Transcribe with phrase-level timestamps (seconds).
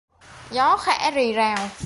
[0.49, 1.69] Gió khẽ rì rào